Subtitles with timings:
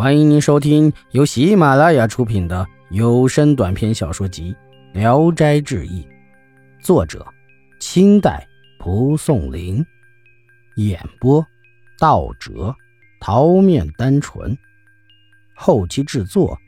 [0.00, 4.56] 欢迎您收听由喜马拉雅出品的有声短篇小说集
[4.98, 6.02] 《聊斋志异》，
[6.82, 7.22] 作者：
[7.78, 8.48] 清代
[8.78, 9.84] 蒲松龄，
[10.76, 11.46] 演播：
[11.98, 12.74] 道哲、
[13.20, 14.56] 桃面单纯，
[15.54, 16.58] 后期制作：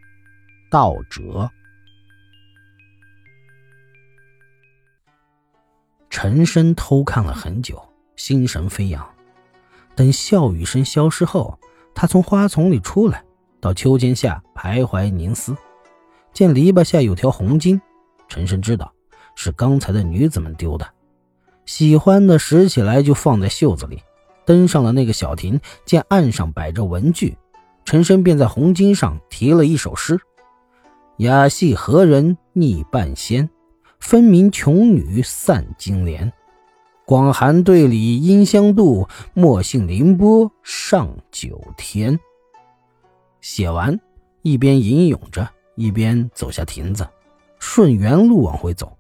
[0.71, 1.51] 道哲。
[6.11, 7.83] 陈深偷看了很久，
[8.15, 9.03] 心神飞扬。
[9.97, 11.59] 等笑语声消失后。
[11.95, 13.23] 他从花丛里出来，
[13.63, 15.57] 到秋千下徘徊凝思，
[16.33, 17.81] 见篱笆下有条红巾，
[18.27, 18.93] 陈深知道
[19.37, 20.85] 是刚才的女子们丢的，
[21.65, 24.03] 喜欢的拾起来就放在袖子里，
[24.45, 27.39] 登上了那个小亭，见岸上摆着文具，
[27.85, 30.19] 陈深便在红巾上题了一首诗
[31.19, 33.49] ：“雅戏何人逆半仙，
[34.01, 36.33] 分明穷女散金莲。”
[37.07, 42.19] 广寒对里阴香度，莫信凌波上九天。
[43.43, 43.99] 写完，
[44.43, 47.07] 一边吟咏着，一边走下亭子，
[47.59, 48.97] 顺原路往回走，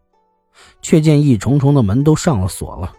[0.83, 2.92] 却见一重重的门都上了锁了。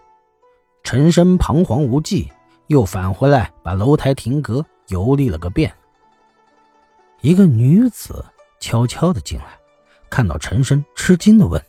[0.83, 2.31] 陈深彷徨无计，
[2.67, 5.71] 又返回来，把楼台亭阁游历了个遍。
[7.19, 8.23] 一个女子
[8.61, 9.59] 悄悄的进来，
[10.09, 11.61] 看到陈深，吃惊的问：“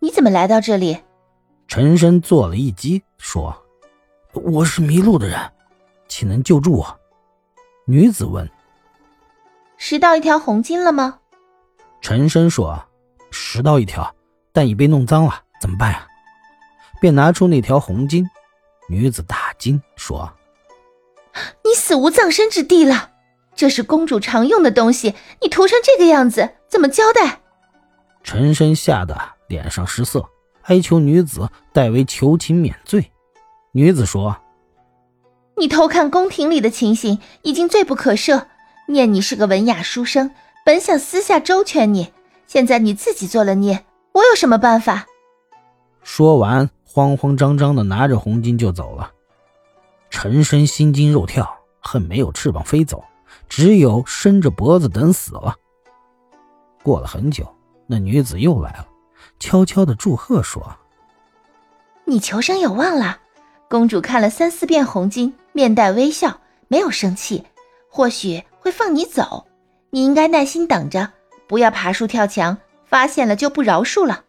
[0.00, 0.98] 你怎么来到这里？”
[1.68, 3.56] 陈深做了一击，说
[4.34, 5.38] ：“我是迷路的人，
[6.08, 7.00] 岂能救助我？”
[7.86, 8.48] 女子问
[9.82, 11.20] ：“拾到一条红巾了吗？”
[12.02, 12.86] 陈深说
[13.32, 14.14] ：“拾到一条，
[14.52, 16.06] 但已被弄脏了，怎么办呀？”
[17.00, 18.24] 便拿出那条红巾。
[18.90, 20.30] 女子大惊，说
[21.64, 23.10] ：“你死无葬身之地了！
[23.54, 27.40] 这是公主常用的东西，你涂成这个样子，怎么交代？”
[28.22, 30.28] 陈深吓得脸上失色。
[30.64, 33.10] 哀求女子代为求情免罪。
[33.72, 34.36] 女子说
[35.56, 38.44] ：“你偷看宫廷里的情形，已经罪不可赦。
[38.90, 40.32] 念你是个文雅书生，
[40.64, 42.12] 本想私下周全你，
[42.46, 45.06] 现在你自己做了孽，我有什么办法？”
[46.02, 49.12] 说完，慌慌张张的拿着红巾就走了。
[50.10, 51.48] 陈深心惊肉跳，
[51.80, 53.04] 恨没有翅膀飞走，
[53.48, 55.54] 只有伸着脖子等死了。
[56.82, 57.46] 过了很久，
[57.86, 58.88] 那女子又来了。
[59.38, 60.76] 悄悄的祝贺说
[62.04, 63.18] ：“你求生有望了。
[63.68, 67.44] 公主看了三四遍红巾，面带微笑，没有生气，
[67.88, 69.46] 或许会放你走。
[69.90, 71.10] 你应该耐心等着，
[71.48, 74.24] 不要爬树跳墙，发现了就不饶恕了。”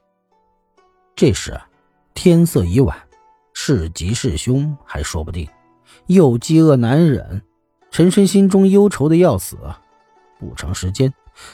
[1.16, 1.60] 这时，
[2.16, 2.98] 天色已晚，
[3.54, 5.48] 是吉是凶还说不定，
[6.08, 7.44] 又饥饿难忍，
[7.92, 9.58] 陈深心中忧愁的要死。
[10.40, 11.14] 不长时间，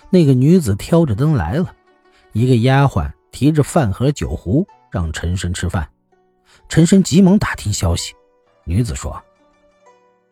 [0.09, 1.75] 那个女子挑着灯来了，
[2.31, 3.11] 一个丫鬟。
[3.29, 5.87] 提着饭盒、酒壶，让陈深吃饭。
[6.69, 8.15] 陈深急忙打听消息。
[8.63, 9.21] 女子说：“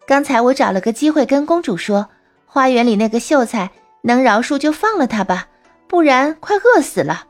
[0.07, 2.09] 刚才我找了个机会跟公主说，
[2.45, 5.47] 花园里那个秀才能饶恕就放了他吧，
[5.88, 7.28] 不然快饿死了。”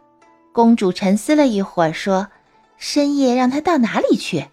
[0.54, 2.30] 公主沉思了一会儿，说
[2.78, 4.48] ：“深夜让他到哪里去？”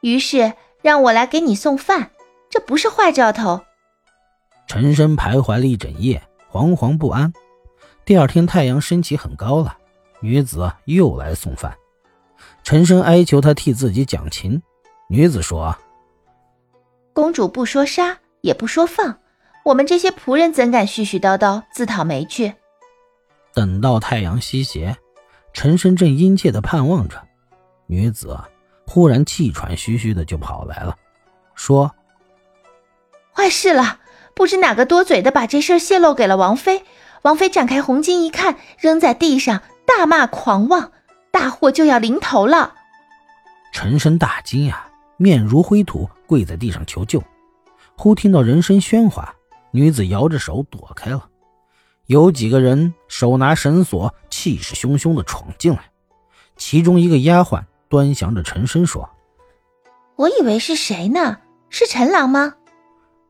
[0.00, 2.10] 于是让我来给你送饭，
[2.48, 3.60] 这不是坏兆头。
[4.66, 7.32] 陈深徘徊了一整夜，惶惶不安。
[8.04, 9.76] 第二天太阳升起很高了。
[10.20, 11.74] 女子又来送饭，
[12.62, 14.62] 陈深哀求她替自己讲情。
[15.08, 15.76] 女子说
[17.12, 19.18] ：“公主不说杀，也不说放，
[19.70, 22.54] 我们这些仆人怎敢絮絮叨叨自讨没趣？”
[23.54, 24.96] 等到太阳西斜，
[25.52, 27.22] 陈深正殷切的盼望着，
[27.86, 28.36] 女子
[28.86, 30.96] 忽然气喘吁吁的就跑来了，
[31.54, 31.94] 说
[33.32, 34.00] ：“坏事了！
[34.34, 36.82] 不知哪个多嘴的把这事泄露给了王妃。
[37.22, 40.92] 王妃展开红巾一看，扔在地上。”大骂狂妄，
[41.32, 42.74] 大祸就要临头了。
[43.72, 47.20] 陈深大惊呀，面如灰土，跪在地上求救。
[47.96, 49.34] 忽听到人声喧哗，
[49.72, 51.28] 女子摇着手躲开了。
[52.06, 55.90] 有几个人手拿绳索，气势汹汹地闯进来。
[56.56, 59.08] 其中一个丫鬟端详着陈深说
[60.16, 61.38] ：“我以为是谁呢？
[61.68, 62.54] 是陈郎吗？”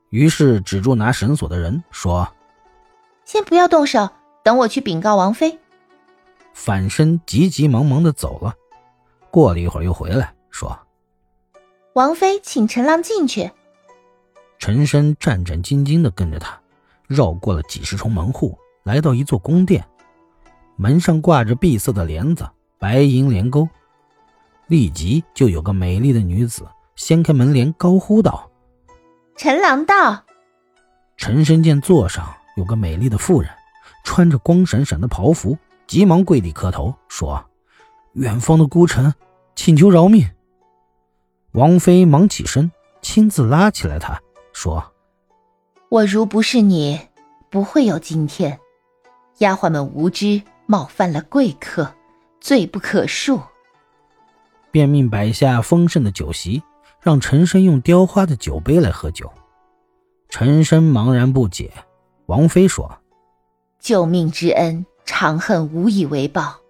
[0.08, 2.26] 于是止住拿绳索的人说
[3.24, 4.08] ：“先不要动手，
[4.42, 5.58] 等我去禀告王妃。”
[6.54, 8.54] 反身急急忙忙的走了，
[9.30, 10.76] 过了一会儿又回来，说
[11.92, 13.50] ：“王妃请陈郎进去。”
[14.60, 16.56] 陈深战战兢兢的跟着他，
[17.08, 19.82] 绕过了几十重门户，来到一座宫殿，
[20.76, 22.46] 门上挂着碧色的帘子，
[22.78, 23.66] 白银帘钩，
[24.66, 28.50] 立即就有个美丽的女子掀开门帘，高呼道
[29.34, 30.22] ：“陈郎到！”
[31.16, 33.50] 陈深见座上有个美丽的妇人，
[34.04, 35.56] 穿着光闪闪的袍服。
[35.86, 37.44] 急忙跪地磕头，说
[38.14, 39.12] ：“远方的孤臣，
[39.56, 40.30] 请求饶命。”
[41.52, 42.70] 王妃忙起身，
[43.02, 44.20] 亲自拉起来他，
[44.60, 44.92] 说
[45.88, 47.00] ：“我如不是你，
[47.48, 48.60] 不会有今天。
[49.38, 51.94] 丫鬟们无知，冒犯了贵客，
[52.42, 53.40] 罪不可恕。
[54.70, 56.62] 便命摆下丰盛的酒席，
[57.00, 59.32] 让陈深用雕花的酒杯来喝酒。
[60.28, 61.72] 陈深茫然不解。
[62.26, 62.98] 王妃说
[63.80, 66.60] ：“救命之恩，长恨无以为报。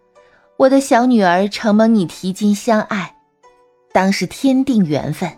[0.56, 3.16] 我的小女儿承蒙你提亲相爱，
[3.92, 5.36] 当是天定缘分。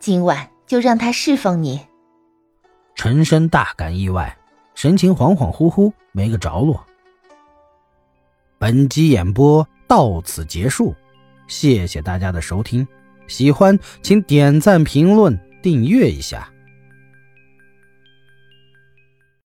[0.00, 1.80] 今晚就让他侍奉你。”
[2.94, 4.36] 陈深大感意外，
[4.74, 6.84] 神情恍恍惚惚，没个着落。
[8.58, 10.94] 本集演播到此结束，
[11.48, 12.86] 谢谢大家的收听，
[13.26, 16.48] 喜欢请点赞、评论、订阅一下。